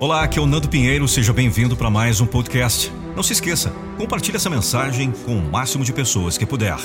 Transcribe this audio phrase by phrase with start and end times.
[0.00, 2.92] Olá, aqui é o Nando Pinheiro, seja bem-vindo para mais um podcast.
[3.16, 6.76] Não se esqueça, compartilhe essa mensagem com o máximo de pessoas que puder.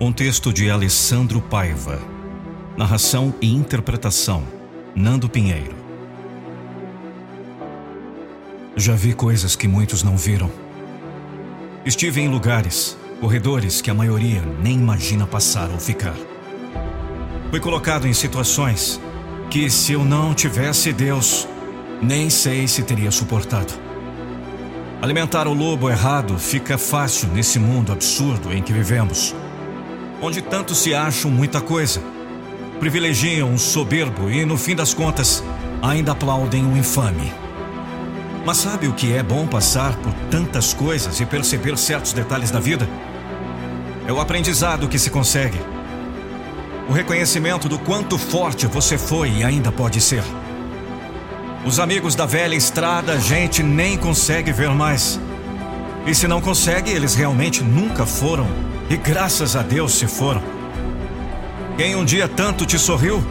[0.00, 2.02] Um texto de Alessandro Paiva.
[2.76, 4.42] Narração e interpretação:
[4.92, 5.76] Nando Pinheiro.
[8.74, 10.50] Já vi coisas que muitos não viram.
[11.86, 16.33] Estive em lugares, corredores que a maioria nem imagina passar ou ficar.
[17.54, 19.00] Fui colocado em situações
[19.48, 21.46] que, se eu não tivesse Deus,
[22.02, 23.72] nem sei se teria suportado.
[25.00, 29.36] Alimentar o lobo errado fica fácil nesse mundo absurdo em que vivemos,
[30.20, 32.02] onde tanto se acham muita coisa,
[32.80, 35.40] privilegiam um soberbo e, no fim das contas,
[35.80, 37.32] ainda aplaudem um infame.
[38.44, 42.58] Mas sabe o que é bom passar por tantas coisas e perceber certos detalhes da
[42.58, 42.88] vida?
[44.08, 45.60] É o aprendizado que se consegue
[46.88, 50.22] o reconhecimento do quanto forte você foi e ainda pode ser.
[51.64, 55.18] Os amigos da velha estrada a gente nem consegue ver mais.
[56.06, 58.46] E se não consegue, eles realmente nunca foram.
[58.90, 60.42] E graças a Deus se foram.
[61.78, 63.24] Quem um dia tanto te sorriu,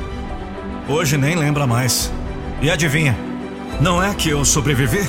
[0.90, 2.12] hoje nem lembra mais.
[2.60, 3.16] E adivinha,
[3.80, 5.08] não é que eu sobrevivi?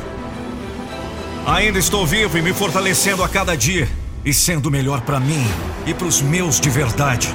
[1.46, 3.88] Ainda estou vivo e me fortalecendo a cada dia
[4.22, 5.46] e sendo melhor para mim
[5.86, 7.34] e para os meus de verdade.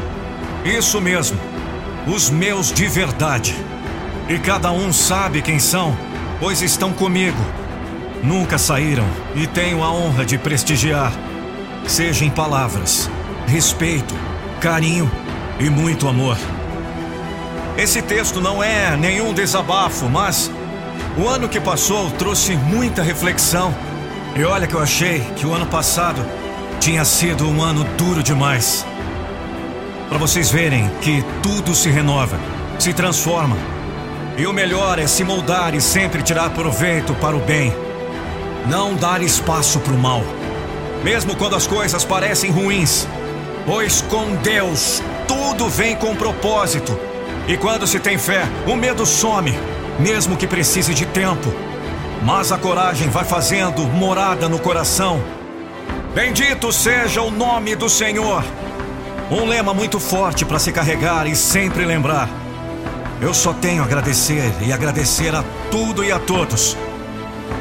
[0.66, 1.40] Isso mesmo,
[2.06, 3.56] os meus de verdade.
[4.28, 5.98] E cada um sabe quem são,
[6.40, 7.38] pois estão comigo.
[8.24, 11.14] Nunca saíram e tenho a honra de prestigiar,
[11.88, 13.10] seja em palavras,
[13.48, 14.14] respeito,
[14.60, 15.10] carinho
[15.60, 16.38] e muito amor.
[17.78, 20.52] Esse texto não é nenhum desabafo, mas
[21.18, 23.74] o ano que passou trouxe muita reflexão.
[24.36, 26.24] E olha que eu achei que o ano passado
[26.80, 28.86] tinha sido um ano duro demais.
[30.10, 32.40] Para vocês verem que tudo se renova,
[32.80, 33.56] se transforma.
[34.36, 37.72] E o melhor é se moldar e sempre tirar proveito para o bem.
[38.68, 40.24] Não dar espaço para o mal,
[41.04, 43.08] mesmo quando as coisas parecem ruins.
[43.68, 47.00] Pois com Deus tudo vem com propósito.
[47.48, 49.54] E quando se tem fé, o medo some,
[50.00, 51.54] mesmo que precise de tempo.
[52.24, 55.22] Mas a coragem vai fazendo morada no coração.
[56.16, 58.44] Bendito seja o nome do Senhor.
[59.32, 62.28] Um lema muito forte para se carregar e sempre lembrar.
[63.22, 66.76] Eu só tenho a agradecer e agradecer a tudo e a todos.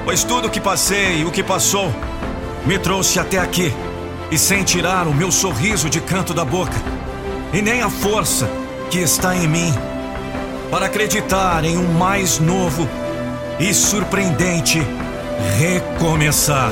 [0.03, 1.93] Pois tudo que passei e o que passou
[2.65, 3.75] me trouxe até aqui.
[4.31, 6.77] E sem tirar o meu sorriso de canto da boca,
[7.53, 8.49] e nem a força
[8.91, 9.75] que está em mim,
[10.71, 12.89] para acreditar em um mais novo
[13.59, 14.83] e surpreendente
[15.59, 16.71] recomeçar.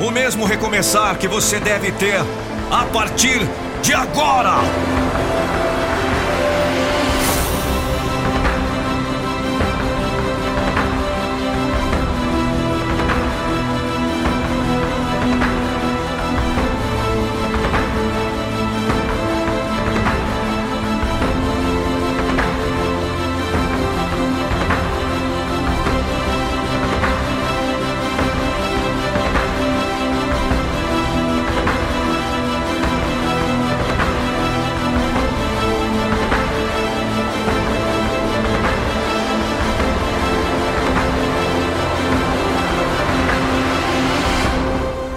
[0.00, 2.24] O mesmo recomeçar que você deve ter
[2.70, 3.40] a partir
[3.82, 4.56] de agora.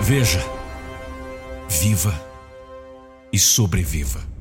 [0.10, 0.44] Veja,
[1.70, 2.12] viva
[3.32, 4.39] e sobreviva.